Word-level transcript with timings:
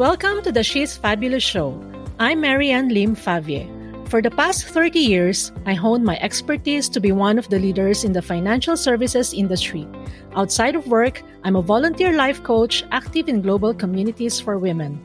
Welcome 0.00 0.40
to 0.44 0.50
the 0.50 0.64
She's 0.64 0.96
Fabulous 0.96 1.44
Show. 1.44 1.76
I'm 2.18 2.40
Marianne 2.40 2.88
Lim 2.88 3.14
Favier. 3.14 3.68
For 4.08 4.22
the 4.22 4.30
past 4.30 4.64
30 4.64 4.98
years, 4.98 5.52
I 5.66 5.74
honed 5.74 6.06
my 6.06 6.18
expertise 6.20 6.88
to 6.88 7.00
be 7.00 7.12
one 7.12 7.38
of 7.38 7.50
the 7.50 7.58
leaders 7.58 8.02
in 8.02 8.14
the 8.14 8.22
financial 8.22 8.78
services 8.78 9.34
industry. 9.34 9.86
Outside 10.34 10.74
of 10.74 10.86
work, 10.86 11.22
I'm 11.44 11.54
a 11.54 11.60
volunteer 11.60 12.16
life 12.16 12.42
coach 12.42 12.82
active 12.90 13.28
in 13.28 13.42
global 13.42 13.74
communities 13.74 14.40
for 14.40 14.56
women. 14.56 15.04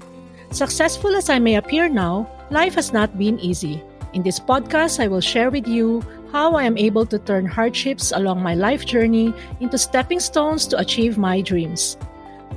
Successful 0.52 1.14
as 1.18 1.30
I 1.30 1.39
may 1.39 1.55
appear 1.55 1.89
now, 1.89 2.32
life 2.50 2.75
has 2.75 2.93
not 2.93 3.20
been 3.20 3.38
easy. 3.41 3.84
In 4.14 4.23
this 4.23 4.39
podcast, 4.39 5.04
I 5.04 5.09
will 5.09 5.20
share 5.20 5.52
with 5.52 5.68
you 5.68 6.04
how 6.32 6.55
I 6.55 6.64
am 6.64 6.77
able 6.77 7.05
to 7.07 7.20
turn 7.20 7.46
hardships 7.46 8.14
along 8.16 8.41
my 8.41 8.55
life 8.55 8.86
journey 8.86 9.34
into 9.59 9.77
stepping 9.77 10.21
stones 10.21 10.66
to 10.68 10.80
achieve 10.80 11.18
my 11.18 11.41
dreams. 11.41 11.98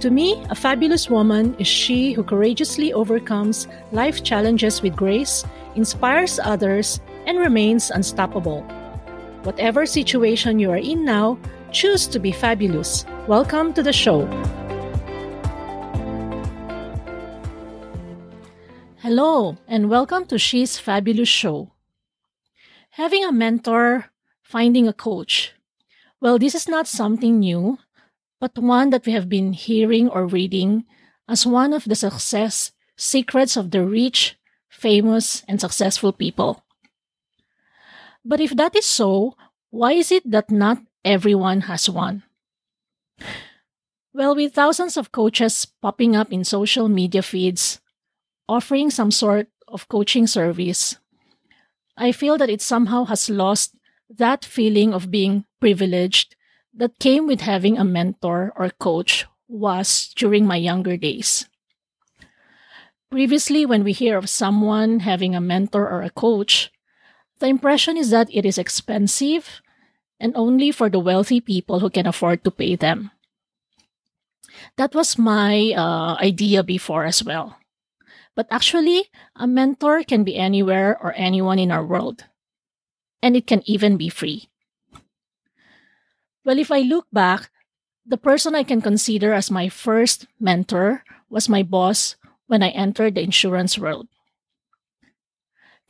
To 0.00 0.10
me, 0.10 0.40
a 0.48 0.54
fabulous 0.54 1.10
woman 1.10 1.56
is 1.58 1.66
she 1.66 2.12
who 2.12 2.22
courageously 2.22 2.92
overcomes 2.92 3.66
life 3.90 4.22
challenges 4.22 4.80
with 4.80 4.94
grace, 4.94 5.44
inspires 5.74 6.38
others, 6.38 7.00
and 7.26 7.36
remains 7.36 7.90
unstoppable. 7.90 8.62
Whatever 9.42 9.86
situation 9.86 10.60
you 10.60 10.70
are 10.70 10.78
in 10.78 11.04
now, 11.04 11.36
choose 11.72 12.06
to 12.14 12.20
be 12.20 12.30
fabulous. 12.30 13.04
Welcome 13.26 13.74
to 13.74 13.82
the 13.82 13.92
show. 13.92 14.26
Hello, 18.98 19.56
and 19.66 19.90
welcome 19.90 20.26
to 20.26 20.38
She's 20.38 20.78
Fabulous 20.78 21.28
Show. 21.28 21.72
Having 22.90 23.24
a 23.24 23.32
mentor, 23.32 24.12
finding 24.42 24.86
a 24.86 24.92
coach. 24.92 25.54
Well, 26.20 26.38
this 26.38 26.54
is 26.54 26.68
not 26.68 26.86
something 26.86 27.40
new 27.40 27.78
but 28.40 28.58
one 28.58 28.90
that 28.90 29.06
we 29.06 29.12
have 29.12 29.28
been 29.28 29.52
hearing 29.52 30.08
or 30.08 30.26
reading 30.26 30.84
as 31.28 31.46
one 31.46 31.72
of 31.72 31.84
the 31.84 31.94
success 31.94 32.72
secrets 32.96 33.56
of 33.56 33.70
the 33.70 33.84
rich, 33.84 34.36
famous, 34.68 35.44
and 35.46 35.60
successful 35.60 36.12
people. 36.12 36.64
But 38.24 38.40
if 38.40 38.56
that 38.56 38.74
is 38.74 38.86
so, 38.86 39.36
why 39.70 39.92
is 39.92 40.10
it 40.10 40.28
that 40.30 40.50
not 40.50 40.78
everyone 41.04 41.62
has 41.62 41.88
one? 41.88 42.24
Well, 44.12 44.34
with 44.34 44.54
thousands 44.54 44.96
of 44.96 45.12
coaches 45.12 45.66
popping 45.80 46.16
up 46.16 46.32
in 46.32 46.44
social 46.44 46.88
media 46.88 47.22
feeds, 47.22 47.80
offering 48.48 48.90
some 48.90 49.10
sort 49.10 49.48
of 49.68 49.88
coaching 49.88 50.26
service, 50.26 50.96
I 51.96 52.12
feel 52.12 52.36
that 52.38 52.50
it 52.50 52.60
somehow 52.60 53.04
has 53.04 53.30
lost 53.30 53.76
that 54.10 54.44
feeling 54.44 54.92
of 54.92 55.10
being 55.10 55.44
privileged 55.60 56.34
that 56.78 57.02
came 57.02 57.26
with 57.26 57.42
having 57.42 57.76
a 57.76 57.84
mentor 57.84 58.54
or 58.54 58.70
coach 58.70 59.26
was 59.48 60.14
during 60.14 60.46
my 60.46 60.56
younger 60.56 60.96
days. 60.96 61.50
Previously, 63.10 63.66
when 63.66 63.82
we 63.82 63.92
hear 63.92 64.16
of 64.16 64.30
someone 64.30 65.00
having 65.00 65.34
a 65.34 65.40
mentor 65.40 65.90
or 65.90 66.02
a 66.02 66.10
coach, 66.10 66.70
the 67.40 67.46
impression 67.46 67.96
is 67.96 68.10
that 68.10 68.30
it 68.30 68.46
is 68.46 68.58
expensive 68.58 69.60
and 70.20 70.36
only 70.36 70.70
for 70.70 70.88
the 70.88 71.00
wealthy 71.02 71.40
people 71.40 71.80
who 71.80 71.90
can 71.90 72.06
afford 72.06 72.44
to 72.44 72.50
pay 72.50 72.76
them. 72.76 73.10
That 74.76 74.94
was 74.94 75.18
my 75.18 75.74
uh, 75.74 76.14
idea 76.22 76.62
before 76.62 77.04
as 77.06 77.24
well. 77.24 77.58
But 78.36 78.46
actually, 78.50 79.10
a 79.34 79.46
mentor 79.46 80.04
can 80.04 80.22
be 80.22 80.36
anywhere 80.36 80.96
or 81.00 81.12
anyone 81.14 81.58
in 81.58 81.72
our 81.72 81.84
world. 81.84 82.24
And 83.22 83.34
it 83.34 83.46
can 83.46 83.62
even 83.66 83.96
be 83.96 84.08
free. 84.08 84.48
Well, 86.48 86.58
if 86.58 86.72
I 86.72 86.80
look 86.80 87.04
back, 87.12 87.50
the 88.06 88.16
person 88.16 88.54
I 88.54 88.62
can 88.62 88.80
consider 88.80 89.34
as 89.34 89.50
my 89.50 89.68
first 89.68 90.24
mentor 90.40 91.04
was 91.28 91.46
my 91.46 91.62
boss 91.62 92.16
when 92.46 92.62
I 92.62 92.72
entered 92.72 93.16
the 93.16 93.20
insurance 93.20 93.76
world. 93.76 94.08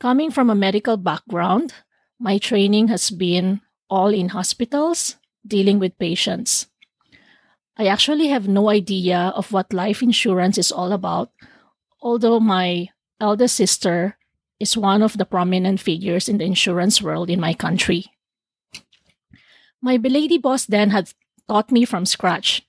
Coming 0.01 0.31
from 0.31 0.49
a 0.49 0.59
medical 0.59 0.97
background, 0.97 1.71
my 2.19 2.37
training 2.37 2.89
has 2.89 3.09
been 3.09 3.61
all 3.89 4.11
in 4.11 4.35
hospitals, 4.35 5.15
dealing 5.47 5.79
with 5.79 5.97
patients. 5.97 6.67
I 7.77 7.87
actually 7.87 8.27
have 8.27 8.49
no 8.49 8.67
idea 8.67 9.31
of 9.39 9.53
what 9.53 9.71
life 9.71 10.03
insurance 10.03 10.57
is 10.57 10.73
all 10.73 10.91
about, 10.91 11.31
although 12.01 12.41
my 12.41 12.89
eldest 13.21 13.55
sister 13.55 14.17
is 14.59 14.75
one 14.75 15.03
of 15.03 15.15
the 15.17 15.23
prominent 15.23 15.79
figures 15.79 16.27
in 16.27 16.37
the 16.37 16.43
insurance 16.43 17.01
world 17.01 17.29
in 17.29 17.39
my 17.39 17.53
country. 17.53 18.11
My 19.81 19.95
lady 19.95 20.37
boss 20.37 20.65
then 20.65 20.89
had 20.89 21.13
taught 21.47 21.71
me 21.71 21.85
from 21.85 22.05
scratch 22.05 22.63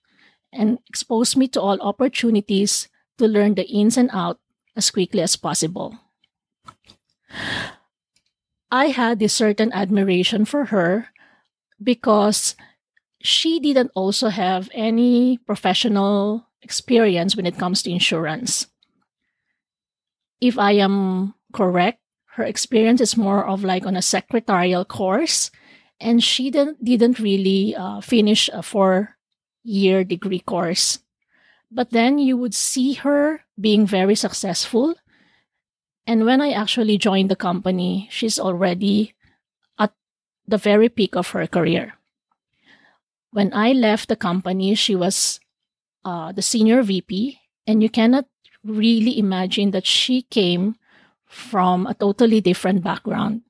and 0.52 0.78
exposed 0.88 1.36
me 1.36 1.48
to 1.48 1.60
all 1.60 1.80
opportunities 1.80 2.88
to 3.18 3.26
learn 3.26 3.54
the 3.54 3.66
ins 3.68 3.96
and 3.96 4.10
outs 4.12 4.40
as 4.76 4.90
quickly 4.90 5.20
as 5.20 5.36
possible. 5.36 5.98
I 8.70 8.86
had 8.86 9.18
this 9.18 9.34
certain 9.34 9.72
admiration 9.72 10.44
for 10.44 10.66
her 10.66 11.08
because 11.82 12.54
she 13.20 13.58
didn't 13.58 13.90
also 13.94 14.28
have 14.28 14.70
any 14.72 15.38
professional 15.38 16.46
experience 16.62 17.36
when 17.36 17.46
it 17.46 17.58
comes 17.58 17.82
to 17.82 17.90
insurance. 17.90 18.68
If 20.40 20.58
I 20.58 20.72
am 20.72 21.34
correct, 21.52 22.00
her 22.36 22.44
experience 22.44 23.00
is 23.00 23.16
more 23.16 23.44
of 23.44 23.64
like 23.64 23.86
on 23.86 23.96
a 23.96 24.02
secretarial 24.02 24.84
course 24.84 25.50
and 26.00 26.24
she 26.24 26.50
didn't, 26.50 26.82
didn't 26.82 27.18
really 27.18 27.76
uh, 27.76 28.00
finish 28.00 28.48
a 28.52 28.62
four 28.62 29.16
year 29.62 30.02
degree 30.02 30.40
course. 30.40 31.00
But 31.70 31.90
then 31.90 32.18
you 32.18 32.36
would 32.36 32.54
see 32.54 32.94
her 32.94 33.44
being 33.60 33.86
very 33.86 34.14
successful. 34.14 34.94
And 36.06 36.24
when 36.24 36.40
I 36.40 36.50
actually 36.50 36.98
joined 36.98 37.30
the 37.30 37.36
company, 37.36 38.08
she's 38.10 38.40
already 38.40 39.14
at 39.78 39.92
the 40.48 40.58
very 40.58 40.88
peak 40.88 41.14
of 41.14 41.30
her 41.30 41.46
career. 41.46 41.94
When 43.30 43.54
I 43.54 43.72
left 43.72 44.08
the 44.08 44.16
company, 44.16 44.74
she 44.74 44.96
was 44.96 45.38
uh, 46.04 46.32
the 46.32 46.42
senior 46.42 46.82
VP, 46.82 47.38
and 47.66 47.82
you 47.82 47.88
cannot 47.88 48.26
really 48.64 49.18
imagine 49.18 49.70
that 49.70 49.86
she 49.86 50.22
came 50.22 50.74
from 51.26 51.86
a 51.86 51.94
totally 51.94 52.40
different 52.40 52.82
background. 52.82 53.42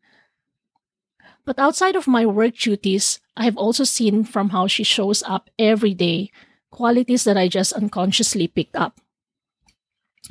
But 1.50 1.58
outside 1.58 1.96
of 1.96 2.06
my 2.06 2.22
work 2.26 2.54
duties, 2.54 3.18
I 3.36 3.42
have 3.42 3.58
also 3.58 3.82
seen 3.82 4.22
from 4.22 4.54
how 4.54 4.68
she 4.70 4.86
shows 4.86 5.18
up 5.26 5.50
every 5.58 5.94
day 5.98 6.30
qualities 6.70 7.24
that 7.26 7.36
I 7.36 7.48
just 7.48 7.72
unconsciously 7.72 8.46
picked 8.46 8.76
up. 8.76 9.00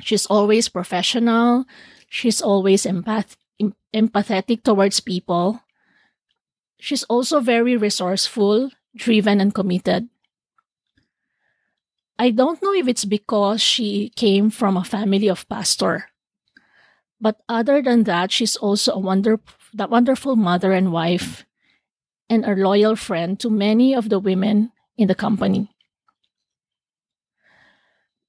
She's 0.00 0.24
always 0.24 0.72
professional. 0.72 1.66
She's 2.08 2.40
always 2.40 2.88
empath- 2.88 3.36
empathetic 3.92 4.64
towards 4.64 5.00
people. 5.00 5.60
She's 6.80 7.04
also 7.04 7.40
very 7.40 7.76
resourceful, 7.76 8.70
driven, 8.96 9.42
and 9.42 9.52
committed. 9.54 10.08
I 12.18 12.30
don't 12.30 12.62
know 12.62 12.72
if 12.72 12.88
it's 12.88 13.04
because 13.04 13.60
she 13.60 14.08
came 14.16 14.48
from 14.48 14.78
a 14.78 14.88
family 14.88 15.28
of 15.28 15.46
pastor. 15.50 16.08
But 17.20 17.36
other 17.46 17.82
than 17.82 18.04
that, 18.04 18.32
she's 18.32 18.56
also 18.56 18.94
a 18.94 18.98
wonder, 18.98 19.38
that 19.74 19.90
wonderful 19.90 20.36
mother 20.36 20.72
and 20.72 20.92
wife 20.92 21.44
and 22.28 22.44
a 22.44 22.54
loyal 22.54 22.96
friend 22.96 23.38
to 23.40 23.50
many 23.50 23.94
of 23.94 24.08
the 24.08 24.18
women 24.18 24.72
in 24.96 25.08
the 25.08 25.14
company. 25.14 25.74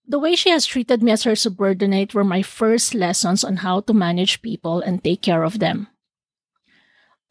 The 0.08 0.20
way 0.20 0.36
she 0.36 0.50
has 0.50 0.66
treated 0.66 1.02
me 1.02 1.12
as 1.12 1.24
her 1.24 1.36
subordinate 1.36 2.14
were 2.14 2.26
my 2.26 2.42
first 2.42 2.94
lessons 2.94 3.44
on 3.44 3.58
how 3.58 3.82
to 3.82 3.94
manage 3.94 4.42
people 4.42 4.82
and 4.82 5.04
take 5.04 5.22
care 5.22 5.44
of 5.44 5.60
them. 5.60 5.88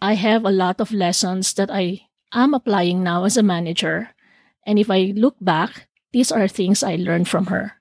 I 0.01 0.15
have 0.15 0.47
a 0.47 0.55
lot 0.55 0.81
of 0.81 0.93
lessons 0.93 1.53
that 1.55 1.71
I 1.71 2.09
am 2.33 2.55
applying 2.55 3.03
now 3.03 3.25
as 3.25 3.37
a 3.37 3.43
manager, 3.43 4.15
and 4.65 4.79
if 4.79 4.91
I 4.91 5.13
look 5.15 5.37
back, 5.41 5.89
these 6.13 6.33
are 6.33 6.49
things 6.49 6.83
I 6.83 6.97
learned 6.97 7.29
from 7.29 7.47
her. 7.47 7.75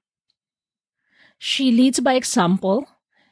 She 1.38 1.72
leads 1.72 2.02
by 2.02 2.16
example 2.16 2.86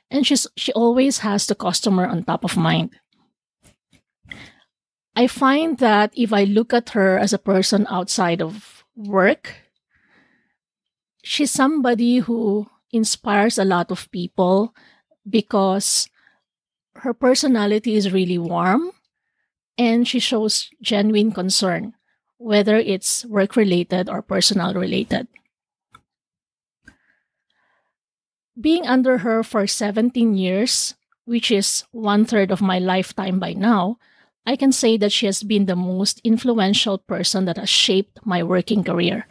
and 0.09 0.25
she's 0.25 0.47
she 0.55 0.71
always 0.73 1.19
has 1.19 1.45
the 1.45 1.55
customer 1.55 2.05
on 2.05 2.23
top 2.23 2.43
of 2.43 2.57
mind. 2.57 2.91
I 5.15 5.27
find 5.27 5.77
that 5.79 6.13
if 6.15 6.31
I 6.31 6.43
look 6.43 6.73
at 6.73 6.91
her 6.91 7.17
as 7.17 7.33
a 7.33 7.41
person 7.41 7.87
outside 7.89 8.41
of 8.41 8.85
work, 8.95 9.65
she's 11.23 11.51
somebody 11.51 12.19
who 12.19 12.67
inspires 12.91 13.57
a 13.57 13.65
lot 13.65 13.91
of 13.91 14.11
people 14.11 14.73
because 15.27 16.07
her 17.01 17.13
personality 17.13 17.95
is 17.95 18.13
really 18.13 18.37
warm 18.37 18.91
and 19.77 20.07
she 20.07 20.19
shows 20.19 20.69
genuine 20.81 21.31
concern, 21.31 21.93
whether 22.37 22.77
it's 22.77 23.25
work 23.25 23.55
related 23.55 24.09
or 24.09 24.21
personal 24.21 24.73
related. 24.73 25.27
Being 28.59 28.87
under 28.87 29.19
her 29.19 29.43
for 29.43 29.67
17 29.67 30.35
years, 30.35 30.95
which 31.25 31.51
is 31.51 31.83
one 31.91 32.25
third 32.25 32.51
of 32.51 32.61
my 32.61 32.79
lifetime 32.79 33.39
by 33.39 33.53
now, 33.53 33.97
I 34.45 34.55
can 34.55 34.71
say 34.71 34.97
that 34.97 35.11
she 35.11 35.25
has 35.25 35.43
been 35.43 35.65
the 35.65 35.75
most 35.75 36.21
influential 36.23 36.97
person 36.97 37.45
that 37.45 37.57
has 37.57 37.69
shaped 37.69 38.19
my 38.25 38.43
working 38.43 38.83
career. 38.83 39.27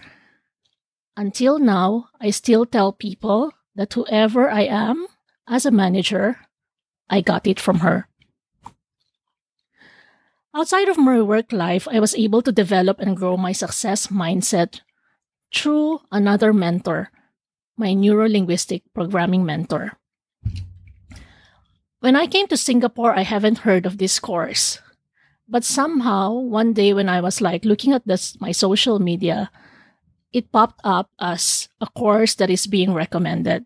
Until 1.16 1.58
now, 1.58 2.08
I 2.20 2.30
still 2.30 2.66
tell 2.66 2.92
people 2.92 3.52
that 3.74 3.94
whoever 3.94 4.50
I 4.50 4.62
am 4.62 5.06
as 5.48 5.64
a 5.64 5.70
manager, 5.70 6.36
I 7.08 7.22
got 7.22 7.46
it 7.46 7.58
from 7.58 7.80
her. 7.80 8.08
Outside 10.54 10.88
of 10.88 10.98
my 10.98 11.20
work 11.20 11.52
life, 11.52 11.88
I 11.90 12.00
was 12.00 12.14
able 12.14 12.42
to 12.42 12.52
develop 12.52 13.00
and 13.00 13.16
grow 13.16 13.36
my 13.36 13.52
success 13.52 14.08
mindset 14.08 14.80
through 15.54 16.00
another 16.12 16.52
mentor, 16.52 17.10
my 17.76 17.92
neurolinguistic 17.92 18.82
programming 18.94 19.44
mentor. 19.44 19.92
When 22.00 22.16
I 22.16 22.26
came 22.26 22.46
to 22.48 22.56
Singapore, 22.56 23.14
I 23.14 23.22
haven't 23.22 23.66
heard 23.66 23.86
of 23.86 23.98
this 23.98 24.18
course. 24.18 24.78
But 25.48 25.64
somehow, 25.64 26.32
one 26.32 26.72
day 26.72 26.92
when 26.92 27.08
I 27.08 27.20
was 27.20 27.40
like 27.40 27.64
looking 27.64 27.92
at 27.92 28.06
this, 28.06 28.38
my 28.40 28.52
social 28.52 28.98
media, 28.98 29.50
it 30.32 30.52
popped 30.52 30.80
up 30.84 31.10
as 31.20 31.68
a 31.80 31.86
course 31.86 32.34
that 32.36 32.50
is 32.50 32.66
being 32.66 32.92
recommended. 32.92 33.64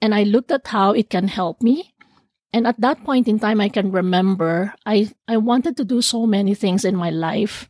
And 0.00 0.14
I 0.14 0.24
looked 0.24 0.50
at 0.50 0.66
how 0.66 0.92
it 0.92 1.10
can 1.10 1.28
help 1.28 1.62
me. 1.62 1.94
And 2.52 2.66
at 2.66 2.80
that 2.80 3.04
point 3.04 3.28
in 3.28 3.38
time, 3.38 3.60
I 3.60 3.68
can 3.68 3.92
remember 3.92 4.72
I, 4.86 5.12
I 5.28 5.36
wanted 5.36 5.76
to 5.76 5.84
do 5.84 6.00
so 6.00 6.26
many 6.26 6.54
things 6.54 6.84
in 6.84 6.96
my 6.96 7.10
life, 7.10 7.68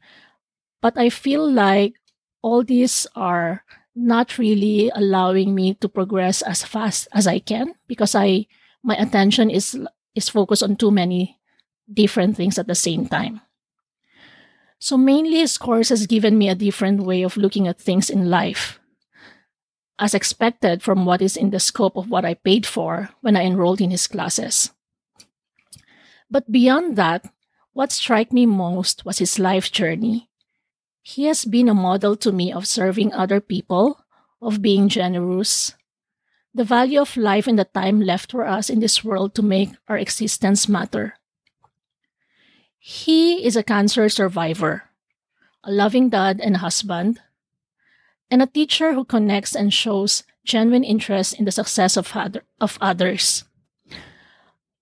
but 0.81 0.97
I 0.97 1.11
feel 1.11 1.51
like 1.51 1.95
all 2.43 2.63
these 2.63 3.07
are 3.17 3.65
not 3.97 4.37
really 4.37 4.93
allowing 4.95 5.55
me 5.55 5.75
to 5.81 5.89
progress 5.89 6.43
as 6.43 6.63
fast 6.63 7.09
as 7.13 7.27
I 7.27 7.41
can 7.41 7.75
because 7.89 8.15
I 8.15 8.47
my 8.85 8.95
attention 8.95 9.51
is 9.51 9.77
is 10.15 10.29
focused 10.29 10.63
on 10.63 10.77
too 10.77 10.91
many 10.91 11.41
different 11.89 12.37
things 12.37 12.59
at 12.59 12.67
the 12.69 12.75
same 12.75 13.09
time. 13.09 13.41
So 14.79 14.97
mainly 14.97 15.41
his 15.41 15.57
course 15.57 15.89
has 15.89 16.07
given 16.07 16.37
me 16.37 16.49
a 16.49 16.55
different 16.55 17.01
way 17.03 17.23
of 17.23 17.37
looking 17.37 17.67
at 17.67 17.81
things 17.81 18.11
in 18.11 18.29
life. 18.29 18.79
As 19.99 20.13
expected 20.13 20.83
from 20.83 21.07
what 21.07 21.23
is 21.23 21.37
in 21.37 21.51
the 21.51 21.61
scope 21.61 21.97
of 21.97 22.11
what 22.11 22.27
I 22.27 22.35
paid 22.35 22.67
for 22.67 23.09
when 23.23 23.35
I 23.35 23.45
enrolled 23.45 23.81
in 23.81 23.91
his 23.91 24.07
classes. 24.07 24.71
But 26.31 26.53
beyond 26.53 26.97
that, 26.97 27.25
what 27.73 27.93
struck 27.93 28.33
me 28.33 28.45
most 28.45 29.07
was 29.07 29.19
his 29.19 29.39
life 29.39 29.73
journey. 29.73 30.29
He 31.07 31.31
has 31.31 31.45
been 31.45 31.69
a 31.69 31.75
model 31.75 32.17
to 32.17 32.33
me 32.33 32.51
of 32.51 32.67
serving 32.67 33.15
other 33.15 33.39
people, 33.39 34.03
of 34.43 34.61
being 34.61 34.89
generous, 34.89 35.79
the 36.53 36.65
value 36.65 37.01
of 37.01 37.17
life 37.17 37.47
and 37.47 37.57
the 37.57 37.65
time 37.65 38.01
left 38.01 38.33
for 38.33 38.45
us 38.45 38.69
in 38.69 38.81
this 38.81 39.05
world 39.05 39.33
to 39.37 39.43
make 39.43 39.71
our 39.87 39.97
existence 39.97 40.69
matter. 40.69 41.15
He 42.81 43.47
is 43.47 43.55
a 43.55 43.63
cancer 43.63 44.09
survivor, 44.09 44.91
a 45.63 45.71
loving 45.71 46.11
dad 46.11 46.41
and 46.43 46.57
husband, 46.57 47.21
and 48.29 48.43
a 48.43 48.51
teacher 48.51 48.93
who 48.93 49.05
connects 49.05 49.55
and 49.55 49.73
shows 49.73 50.25
genuine 50.43 50.83
interest 50.83 51.39
in 51.39 51.45
the 51.45 51.53
success 51.53 51.97
of, 51.97 52.11
other, 52.17 52.43
of 52.61 52.79
others. 52.81 53.45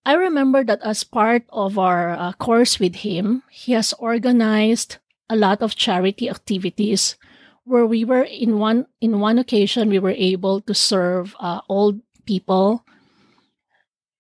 I 0.07 0.15
remember 0.15 0.65
that 0.65 0.81
as 0.81 1.05
part 1.05 1.45
of 1.51 1.79
our 1.79 2.13
uh, 2.13 2.33
course 2.33 2.81
with 2.81 3.05
him, 3.05 3.43
he 3.51 3.73
has 3.73 3.93
organized 3.99 4.97
a 5.29 5.37
lot 5.37 5.63
of 5.63 5.77
charity 5.77 6.29
activities 6.29 7.17
where 7.65 7.87
we 7.87 8.05
were 8.05 8.23
in 8.23 8.59
one 8.59 8.87
in 9.01 9.21
one 9.21 9.39
occasion 9.39 9.89
we 9.89 9.99
were 9.99 10.15
able 10.17 10.61
to 10.61 10.75
serve 10.75 11.35
uh, 11.41 11.61
old 11.69 12.01
people 12.27 12.85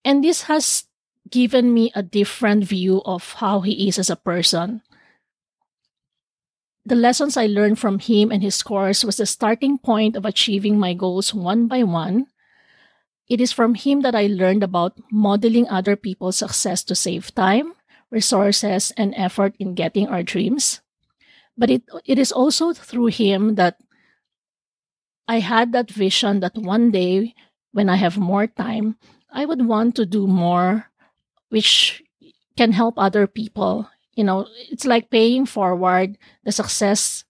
and 0.04 0.22
this 0.22 0.42
has 0.42 0.84
given 1.30 1.72
me 1.72 1.90
a 1.94 2.02
different 2.02 2.64
view 2.64 3.02
of 3.04 3.40
how 3.40 3.60
he 3.60 3.88
is 3.88 3.98
as 3.98 4.10
a 4.10 4.16
person. 4.16 4.82
The 6.84 6.94
lessons 6.94 7.36
I 7.36 7.46
learned 7.46 7.78
from 7.78 7.98
him 7.98 8.30
and 8.30 8.42
his 8.42 8.62
course 8.62 9.02
was 9.02 9.16
the 9.16 9.24
starting 9.24 9.78
point 9.78 10.16
of 10.16 10.26
achieving 10.26 10.78
my 10.78 10.92
goals 10.92 11.32
one 11.32 11.66
by 11.66 11.82
one. 11.82 12.26
It 13.26 13.40
is 13.40 13.52
from 13.52 13.74
him 13.74 14.02
that 14.02 14.14
I 14.14 14.26
learned 14.28 14.62
about 14.62 15.00
modeling 15.10 15.66
other 15.68 15.96
people's 15.96 16.36
success 16.36 16.84
to 16.84 16.94
save 16.94 17.34
time, 17.34 17.72
resources, 18.10 18.92
and 18.98 19.14
effort 19.16 19.56
in 19.58 19.74
getting 19.74 20.08
our 20.08 20.22
dreams. 20.22 20.83
But 21.56 21.70
it, 21.70 21.82
it 22.04 22.18
is 22.18 22.32
also 22.32 22.72
through 22.72 23.06
him 23.06 23.54
that 23.54 23.78
I 25.28 25.38
had 25.40 25.72
that 25.72 25.90
vision 25.90 26.40
that 26.40 26.56
one 26.56 26.90
day, 26.90 27.34
when 27.72 27.88
I 27.88 27.96
have 27.96 28.18
more 28.18 28.46
time, 28.46 28.96
I 29.32 29.44
would 29.46 29.66
want 29.66 29.94
to 29.96 30.06
do 30.06 30.26
more 30.26 30.90
which 31.48 32.02
can 32.56 32.72
help 32.72 32.94
other 32.96 33.26
people. 33.26 33.88
You 34.14 34.24
know, 34.24 34.46
it's 34.70 34.84
like 34.84 35.10
paying 35.10 35.46
forward 35.46 36.18
the 36.42 36.52
success 36.52 37.24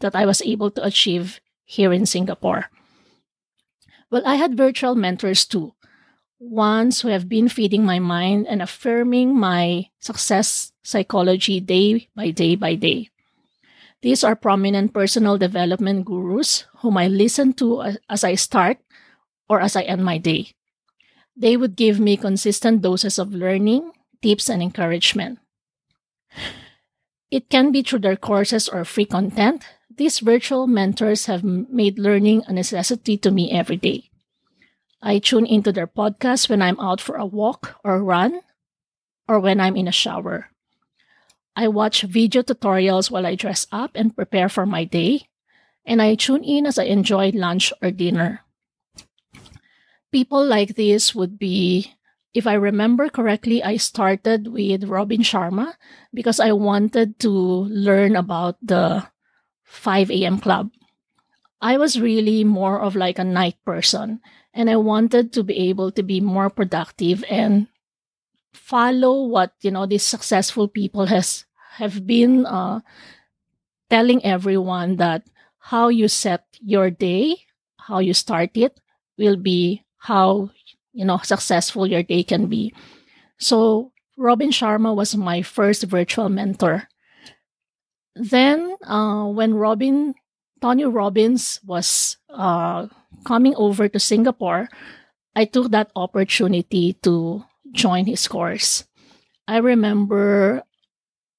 that 0.00 0.14
I 0.14 0.26
was 0.26 0.42
able 0.42 0.70
to 0.72 0.84
achieve 0.84 1.40
here 1.64 1.92
in 1.92 2.06
Singapore. 2.06 2.70
Well, 4.10 4.22
I 4.26 4.36
had 4.36 4.56
virtual 4.56 4.94
mentors 4.94 5.44
too. 5.44 5.74
Ones 6.40 7.00
who 7.00 7.08
have 7.08 7.28
been 7.28 7.48
feeding 7.48 7.84
my 7.84 7.98
mind 7.98 8.46
and 8.48 8.62
affirming 8.62 9.36
my 9.36 9.90
success 9.98 10.72
psychology 10.82 11.60
day 11.60 12.08
by 12.14 12.30
day 12.30 12.54
by 12.54 12.74
day. 12.74 13.10
These 14.00 14.22
are 14.22 14.36
prominent 14.36 14.94
personal 14.94 15.38
development 15.38 16.04
gurus 16.04 16.66
whom 16.78 16.96
I 16.96 17.08
listen 17.08 17.52
to 17.54 17.98
as 18.08 18.22
I 18.22 18.34
start 18.36 18.78
or 19.48 19.60
as 19.60 19.74
I 19.74 19.82
end 19.82 20.04
my 20.04 20.18
day. 20.18 20.52
They 21.36 21.56
would 21.56 21.76
give 21.76 21.98
me 21.98 22.16
consistent 22.16 22.82
doses 22.82 23.18
of 23.18 23.32
learning, 23.32 23.92
tips, 24.22 24.48
and 24.48 24.62
encouragement. 24.62 25.38
It 27.30 27.50
can 27.50 27.72
be 27.72 27.82
through 27.82 28.00
their 28.00 28.16
courses 28.16 28.68
or 28.68 28.84
free 28.84 29.04
content. 29.04 29.64
These 29.90 30.20
virtual 30.20 30.66
mentors 30.66 31.26
have 31.26 31.42
made 31.42 31.98
learning 31.98 32.42
a 32.46 32.52
necessity 32.52 33.16
to 33.18 33.30
me 33.30 33.50
every 33.50 33.76
day. 33.76 34.10
I 35.02 35.18
tune 35.18 35.46
into 35.46 35.70
their 35.70 35.86
podcasts 35.86 36.48
when 36.48 36.62
I'm 36.62 36.78
out 36.80 37.00
for 37.00 37.16
a 37.16 37.26
walk 37.26 37.78
or 37.84 38.02
run, 38.02 38.40
or 39.28 39.38
when 39.40 39.60
I'm 39.60 39.76
in 39.76 39.86
a 39.86 39.92
shower. 39.92 40.50
I 41.58 41.66
watch 41.66 42.06
video 42.06 42.46
tutorials 42.46 43.10
while 43.10 43.26
I 43.26 43.34
dress 43.34 43.66
up 43.74 43.98
and 43.98 44.14
prepare 44.14 44.46
for 44.46 44.62
my 44.62 44.86
day, 44.86 45.26
and 45.82 45.98
I 45.98 46.14
tune 46.14 46.46
in 46.46 46.70
as 46.70 46.78
I 46.78 46.86
enjoy 46.86 47.34
lunch 47.34 47.72
or 47.82 47.90
dinner 47.90 48.46
people 50.10 50.44
like 50.44 50.76
this 50.76 51.14
would 51.14 51.38
be 51.38 51.94
if 52.34 52.46
I 52.46 52.54
remember 52.54 53.08
correctly, 53.08 53.62
I 53.64 53.78
started 53.78 54.48
with 54.48 54.84
Robin 54.84 55.22
Sharma 55.22 55.74
because 56.12 56.38
I 56.38 56.52
wanted 56.52 57.18
to 57.20 57.32
learn 57.32 58.14
about 58.14 58.56
the 58.62 59.08
5 59.64 60.10
a.m. 60.10 60.38
club. 60.38 60.70
I 61.60 61.78
was 61.78 62.00
really 62.00 62.44
more 62.44 62.80
of 62.80 62.94
like 62.94 63.18
a 63.18 63.24
night 63.24 63.56
person 63.64 64.20
and 64.54 64.70
I 64.70 64.76
wanted 64.76 65.32
to 65.32 65.42
be 65.42 65.56
able 65.72 65.90
to 65.92 66.02
be 66.02 66.20
more 66.20 66.50
productive 66.50 67.24
and 67.28 67.66
follow 68.52 69.24
what, 69.24 69.54
you 69.62 69.72
know, 69.72 69.86
these 69.86 70.04
successful 70.04 70.68
people 70.68 71.06
has 71.06 71.44
have 71.78 72.06
been 72.06 72.46
uh, 72.46 72.80
telling 73.90 74.24
everyone 74.24 74.96
that 74.96 75.24
how 75.58 75.88
you 75.88 76.08
set 76.08 76.44
your 76.60 76.90
day, 76.90 77.36
how 77.78 77.98
you 77.98 78.14
start 78.14 78.50
it 78.54 78.78
will 79.16 79.36
be 79.36 79.82
how 79.98 80.50
you 80.92 81.04
know 81.04 81.18
successful 81.22 81.86
your 81.86 82.02
day 82.02 82.22
can 82.22 82.46
be. 82.46 82.72
So 83.38 83.92
Robin 84.16 84.50
Sharma 84.50 84.94
was 84.94 85.16
my 85.16 85.42
first 85.42 85.84
virtual 85.84 86.28
mentor. 86.28 86.88
Then, 88.14 88.74
uh, 88.82 89.26
when 89.30 89.54
Robin 89.54 90.14
Tony 90.60 90.84
Robbins 90.84 91.60
was 91.64 92.16
uh, 92.30 92.88
coming 93.24 93.54
over 93.54 93.88
to 93.88 93.98
Singapore, 94.00 94.68
I 95.36 95.44
took 95.44 95.70
that 95.70 95.92
opportunity 95.94 96.98
to 97.06 97.44
join 97.70 98.06
his 98.06 98.26
course. 98.26 98.84
I 99.46 99.58
remember 99.58 100.62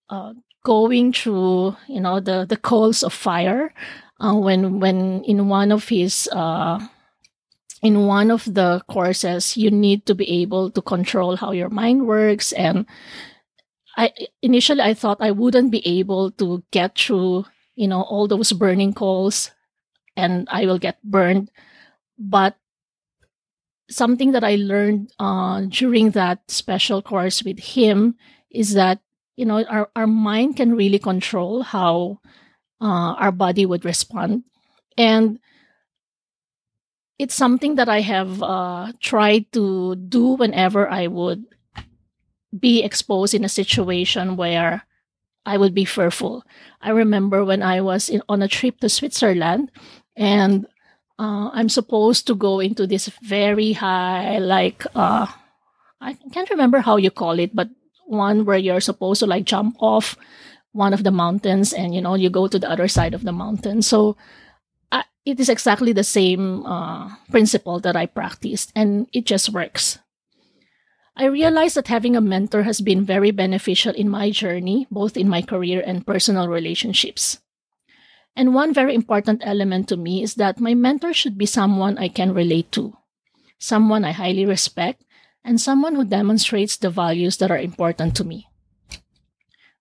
uh, 0.09 0.33
going 0.63 1.13
through, 1.13 1.75
you 1.87 1.99
know, 1.99 2.19
the 2.19 2.45
the 2.45 2.57
coals 2.57 3.03
of 3.03 3.13
fire 3.13 3.73
uh, 4.19 4.35
when 4.35 4.79
when 4.79 5.23
in 5.23 5.47
one 5.49 5.71
of 5.71 5.89
his 5.89 6.29
uh, 6.31 6.79
in 7.81 8.05
one 8.05 8.31
of 8.31 8.43
the 8.45 8.81
courses, 8.87 9.55
you 9.55 9.71
need 9.71 10.05
to 10.05 10.15
be 10.15 10.29
able 10.41 10.69
to 10.71 10.81
control 10.81 11.37
how 11.37 11.51
your 11.51 11.69
mind 11.69 12.07
works. 12.07 12.51
And 12.51 12.85
I 13.97 14.11
initially 14.41 14.81
I 14.81 14.93
thought 14.93 15.21
I 15.21 15.31
wouldn't 15.31 15.71
be 15.71 15.85
able 15.87 16.31
to 16.31 16.63
get 16.71 16.97
through, 16.97 17.45
you 17.75 17.87
know, 17.87 18.01
all 18.01 18.27
those 18.27 18.51
burning 18.51 18.93
coals 18.93 19.51
and 20.15 20.47
I 20.51 20.65
will 20.65 20.79
get 20.79 21.01
burned. 21.03 21.51
But 22.17 22.57
something 23.89 24.33
that 24.33 24.43
I 24.43 24.55
learned 24.55 25.11
uh, 25.19 25.61
during 25.67 26.11
that 26.11 26.51
special 26.51 27.01
course 27.01 27.43
with 27.43 27.59
him 27.59 28.15
is 28.51 28.73
that, 28.73 28.99
you 29.39 29.45
know, 29.45 29.63
our, 29.63 29.89
our 29.95 30.05
mind 30.05 30.57
can 30.57 30.75
really 30.75 30.99
control 30.99 31.63
how 31.63 32.19
uh, 32.81 33.15
our 33.15 33.31
body 33.31 33.65
would 33.65 33.85
respond. 33.85 34.43
And 34.97 35.39
it's 37.17 37.35
something 37.35 37.75
that 37.75 37.87
I 37.87 38.01
have 38.01 38.43
uh, 38.43 38.91
tried 38.99 39.49
to 39.53 39.95
do 39.95 40.35
whenever 40.35 40.91
I 40.91 41.07
would 41.07 41.45
be 42.51 42.83
exposed 42.83 43.33
in 43.33 43.45
a 43.45 43.49
situation 43.49 44.35
where 44.35 44.83
I 45.45 45.55
would 45.55 45.73
be 45.73 45.85
fearful. 45.85 46.43
I 46.81 46.89
remember 46.89 47.45
when 47.45 47.63
I 47.63 47.79
was 47.79 48.09
in, 48.09 48.21
on 48.27 48.41
a 48.41 48.47
trip 48.49 48.81
to 48.81 48.89
Switzerland 48.89 49.71
and 50.17 50.67
uh, 51.17 51.47
I'm 51.53 51.69
supposed 51.69 52.27
to 52.27 52.35
go 52.35 52.59
into 52.59 52.85
this 52.85 53.07
very 53.23 53.71
high, 53.71 54.39
like, 54.39 54.83
uh, 54.95 55.27
I 56.01 56.17
can't 56.33 56.49
remember 56.49 56.79
how 56.79 56.97
you 56.97 57.11
call 57.11 57.39
it, 57.39 57.55
but 57.55 57.69
one 58.09 58.43
where 58.43 58.57
you're 58.57 58.81
supposed 58.81 59.19
to 59.19 59.27
like 59.27 59.45
jump 59.45 59.77
off 59.79 60.17
one 60.71 60.93
of 60.93 61.03
the 61.03 61.11
mountains 61.11 61.73
and, 61.73 61.93
you 61.93 62.01
know, 62.01 62.15
you 62.15 62.29
go 62.29 62.47
to 62.47 62.59
the 62.59 62.69
other 62.69 62.87
side 62.87 63.13
of 63.13 63.23
the 63.23 63.31
mountain. 63.31 63.81
So 63.81 64.17
it 65.25 65.39
is 65.39 65.49
exactly 65.49 65.93
the 65.93 66.03
same 66.03 66.65
uh, 66.65 67.13
principle 67.29 67.79
that 67.81 67.95
I 67.95 68.05
practiced 68.05 68.71
and 68.75 69.07
it 69.13 69.25
just 69.25 69.49
works. 69.49 69.99
I 71.15 71.25
realized 71.25 71.75
that 71.75 71.87
having 71.87 72.15
a 72.15 72.21
mentor 72.21 72.63
has 72.63 72.81
been 72.81 73.05
very 73.05 73.31
beneficial 73.31 73.93
in 73.93 74.09
my 74.09 74.31
journey, 74.31 74.87
both 74.89 75.17
in 75.17 75.27
my 75.27 75.41
career 75.41 75.83
and 75.85 76.07
personal 76.07 76.47
relationships. 76.47 77.39
And 78.35 78.55
one 78.55 78.73
very 78.73 78.95
important 78.95 79.41
element 79.43 79.89
to 79.89 79.97
me 79.97 80.23
is 80.23 80.35
that 80.35 80.61
my 80.61 80.73
mentor 80.73 81.13
should 81.13 81.37
be 81.37 81.45
someone 81.45 81.97
I 81.97 82.07
can 82.07 82.33
relate 82.33 82.71
to, 82.71 82.95
someone 83.59 84.05
I 84.05 84.11
highly 84.11 84.45
respect, 84.45 85.03
and 85.43 85.59
someone 85.59 85.95
who 85.95 86.05
demonstrates 86.05 86.77
the 86.77 86.89
values 86.89 87.37
that 87.37 87.51
are 87.51 87.57
important 87.57 88.15
to 88.15 88.23
me. 88.23 88.47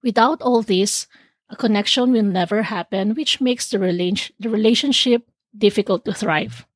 Without 0.03 0.41
all 0.43 0.63
this, 0.63 1.07
a 1.51 1.57
connection 1.57 2.13
will 2.13 2.23
never 2.23 2.63
happen, 2.63 3.15
which 3.15 3.41
makes 3.41 3.69
the, 3.71 3.79
rela- 3.79 4.31
the 4.39 4.51
relationship 4.51 5.29
difficult 5.57 6.05
to 6.05 6.13
thrive. 6.13 6.67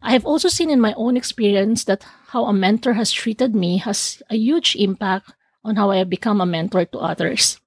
I 0.00 0.12
have 0.12 0.26
also 0.26 0.48
seen 0.48 0.70
in 0.70 0.80
my 0.80 0.94
own 0.96 1.16
experience 1.16 1.84
that 1.84 2.04
how 2.28 2.44
a 2.44 2.52
mentor 2.52 2.92
has 2.92 3.10
treated 3.10 3.54
me 3.54 3.78
has 3.78 4.22
a 4.28 4.36
huge 4.36 4.76
impact 4.76 5.32
on 5.64 5.76
how 5.76 5.90
I 5.90 5.96
have 5.96 6.10
become 6.10 6.40
a 6.40 6.46
mentor 6.46 6.84
to 6.84 6.98
others. 6.98 7.58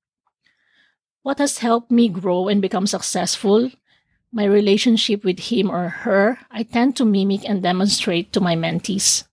What 1.24 1.40
has 1.40 1.58
helped 1.58 1.92
me 1.92 2.10
grow 2.10 2.48
and 2.48 2.62
become 2.62 2.88
successful, 2.88 3.72
my 4.32 4.46
relationship 4.46 5.26
with 5.26 5.52
him 5.52 5.72
or 5.72 5.90
her, 5.90 6.38
I 6.52 6.64
tend 6.64 6.96
to 6.98 7.06
mimic 7.06 7.48
and 7.48 7.64
demonstrate 7.64 8.32
to 8.34 8.40
my 8.40 8.56
mentees. 8.56 9.24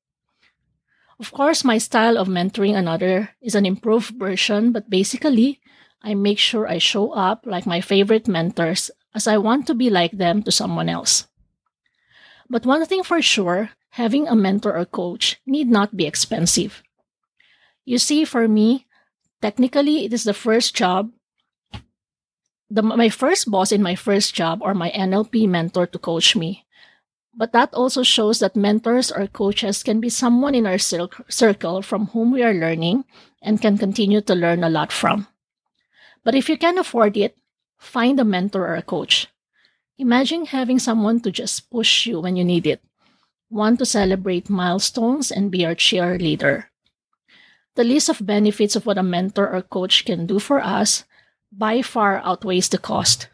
Of 1.18 1.32
course, 1.32 1.64
my 1.64 1.78
style 1.78 2.18
of 2.18 2.28
mentoring 2.28 2.76
another 2.76 3.30
is 3.40 3.54
an 3.54 3.66
improved 3.66 4.18
version, 4.18 4.72
but 4.72 4.90
basically, 4.90 5.60
I 6.02 6.14
make 6.14 6.38
sure 6.38 6.66
I 6.66 6.78
show 6.78 7.12
up 7.12 7.46
like 7.46 7.66
my 7.66 7.80
favorite 7.80 8.28
mentors 8.28 8.90
as 9.14 9.26
I 9.26 9.38
want 9.38 9.66
to 9.68 9.74
be 9.74 9.90
like 9.90 10.18
them 10.18 10.42
to 10.42 10.52
someone 10.52 10.88
else. 10.88 11.26
But 12.50 12.66
one 12.66 12.84
thing 12.84 13.02
for 13.02 13.22
sure, 13.22 13.70
having 13.90 14.26
a 14.26 14.34
mentor 14.34 14.76
or 14.76 14.84
coach 14.84 15.40
need 15.46 15.70
not 15.70 15.96
be 15.96 16.04
expensive. 16.04 16.82
You 17.84 17.98
see, 17.98 18.24
for 18.24 18.48
me, 18.48 18.86
technically, 19.40 20.04
it 20.04 20.12
is 20.12 20.24
the 20.24 20.34
first 20.34 20.74
job, 20.74 21.10
the, 22.68 22.82
my 22.82 23.08
first 23.08 23.50
boss 23.50 23.70
in 23.72 23.82
my 23.82 23.94
first 23.94 24.34
job 24.34 24.60
or 24.62 24.74
my 24.74 24.90
NLP 24.90 25.48
mentor 25.48 25.86
to 25.86 25.98
coach 25.98 26.34
me. 26.34 26.63
But 27.36 27.52
that 27.52 27.74
also 27.74 28.02
shows 28.02 28.38
that 28.38 28.54
mentors 28.54 29.10
or 29.10 29.26
coaches 29.26 29.82
can 29.82 30.00
be 30.00 30.08
someone 30.08 30.54
in 30.54 30.66
our 30.66 30.78
cir- 30.78 31.10
circle 31.28 31.82
from 31.82 32.06
whom 32.14 32.30
we 32.30 32.42
are 32.42 32.54
learning 32.54 33.04
and 33.42 33.60
can 33.60 33.76
continue 33.76 34.20
to 34.22 34.34
learn 34.34 34.62
a 34.62 34.70
lot 34.70 34.92
from. 34.92 35.26
But 36.22 36.34
if 36.34 36.48
you 36.48 36.56
can 36.56 36.78
afford 36.78 37.16
it, 37.16 37.36
find 37.78 38.20
a 38.20 38.24
mentor 38.24 38.66
or 38.66 38.76
a 38.76 38.82
coach. 38.82 39.26
Imagine 39.98 40.46
having 40.46 40.78
someone 40.78 41.20
to 41.20 41.30
just 41.30 41.70
push 41.70 42.06
you 42.06 42.20
when 42.20 42.36
you 42.36 42.44
need 42.44 42.66
it, 42.66 42.82
one 43.48 43.76
to 43.78 43.86
celebrate 43.86 44.50
milestones 44.50 45.30
and 45.30 45.50
be 45.50 45.58
your 45.58 45.74
cheerleader. 45.74 46.66
The 47.74 47.84
list 47.84 48.08
of 48.08 48.24
benefits 48.24 48.76
of 48.76 48.86
what 48.86 48.98
a 48.98 49.02
mentor 49.02 49.50
or 49.50 49.62
coach 49.62 50.04
can 50.04 50.26
do 50.26 50.38
for 50.38 50.62
us 50.62 51.04
by 51.50 51.82
far 51.82 52.18
outweighs 52.24 52.68
the 52.68 52.78
cost. 52.78 53.28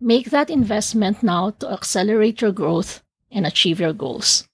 Make 0.00 0.30
that 0.30 0.50
investment 0.50 1.22
now 1.22 1.50
to 1.60 1.72
accelerate 1.72 2.40
your 2.40 2.52
growth 2.52 3.03
and 3.34 3.46
achieve 3.46 3.80
your 3.80 3.92
goals. 3.92 4.48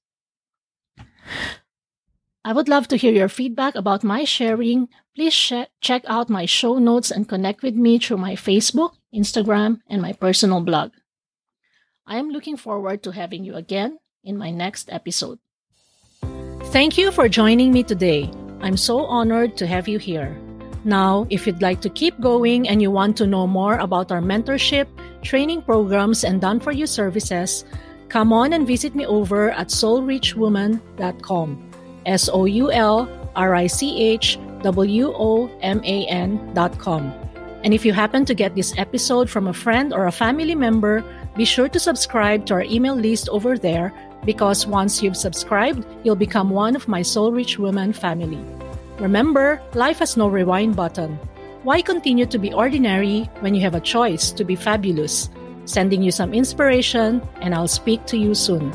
I 2.42 2.52
would 2.54 2.68
love 2.68 2.88
to 2.88 2.96
hear 2.96 3.12
your 3.12 3.28
feedback 3.28 3.74
about 3.74 4.02
my 4.02 4.24
sharing. 4.24 4.88
Please 5.14 5.34
sh- 5.34 5.68
check 5.80 6.02
out 6.06 6.30
my 6.30 6.46
show 6.46 6.78
notes 6.78 7.10
and 7.10 7.28
connect 7.28 7.62
with 7.62 7.74
me 7.76 7.98
through 7.98 8.16
my 8.16 8.34
Facebook, 8.34 8.96
Instagram, 9.14 9.80
and 9.88 10.00
my 10.00 10.12
personal 10.14 10.62
blog. 10.62 10.92
I 12.06 12.16
am 12.16 12.30
looking 12.30 12.56
forward 12.56 13.02
to 13.04 13.12
having 13.12 13.44
you 13.44 13.54
again 13.54 13.98
in 14.24 14.38
my 14.38 14.50
next 14.50 14.90
episode. 14.90 15.38
Thank 16.72 16.96
you 16.96 17.12
for 17.12 17.28
joining 17.28 17.72
me 17.72 17.82
today. 17.82 18.30
I'm 18.62 18.76
so 18.76 19.04
honored 19.04 19.56
to 19.58 19.66
have 19.66 19.86
you 19.86 19.98
here. 19.98 20.36
Now, 20.84 21.26
if 21.28 21.46
you'd 21.46 21.60
like 21.60 21.82
to 21.82 21.90
keep 21.90 22.18
going 22.20 22.68
and 22.68 22.80
you 22.80 22.90
want 22.90 23.16
to 23.18 23.26
know 23.26 23.46
more 23.46 23.76
about 23.76 24.10
our 24.10 24.22
mentorship, 24.22 24.88
training 25.22 25.62
programs, 25.62 26.24
and 26.24 26.40
done 26.40 26.58
for 26.58 26.72
you 26.72 26.86
services, 26.86 27.64
come 28.10 28.32
on 28.32 28.52
and 28.52 28.66
visit 28.66 28.94
me 28.94 29.06
over 29.06 29.50
at 29.50 29.68
soulrichwoman.com. 29.68 31.70
S 32.06 32.28
O 32.32 32.44
U 32.44 32.72
L 32.72 33.08
R 33.36 33.54
I 33.54 33.66
C 33.66 34.02
H 34.02 34.38
W 34.62 35.12
O 35.16 35.50
M 35.62 35.80
A 35.84 36.06
N.com. 36.06 37.12
And 37.62 37.74
if 37.74 37.84
you 37.84 37.92
happen 37.92 38.24
to 38.24 38.34
get 38.34 38.54
this 38.54 38.76
episode 38.78 39.28
from 39.28 39.46
a 39.46 39.52
friend 39.52 39.92
or 39.92 40.06
a 40.06 40.12
family 40.12 40.54
member, 40.54 41.04
be 41.36 41.44
sure 41.44 41.68
to 41.68 41.78
subscribe 41.78 42.46
to 42.46 42.54
our 42.54 42.64
email 42.64 42.94
list 42.94 43.28
over 43.28 43.58
there 43.58 43.92
because 44.24 44.66
once 44.66 45.02
you've 45.02 45.16
subscribed, 45.16 45.84
you'll 46.02 46.16
become 46.16 46.50
one 46.50 46.74
of 46.74 46.88
my 46.88 47.02
Soul 47.02 47.32
Rich 47.32 47.58
Women 47.58 47.92
family. 47.92 48.42
Remember, 48.98 49.62
life 49.74 50.00
has 50.00 50.16
no 50.16 50.28
rewind 50.28 50.76
button. 50.76 51.18
Why 51.62 51.82
continue 51.82 52.26
to 52.26 52.38
be 52.38 52.52
ordinary 52.52 53.24
when 53.40 53.54
you 53.54 53.60
have 53.60 53.74
a 53.74 53.80
choice 53.80 54.30
to 54.32 54.44
be 54.44 54.56
fabulous? 54.56 55.28
Sending 55.70 56.02
you 56.02 56.10
some 56.10 56.34
inspiration, 56.34 57.22
and 57.42 57.54
I'll 57.54 57.68
speak 57.68 58.04
to 58.06 58.18
you 58.18 58.34
soon. 58.34 58.72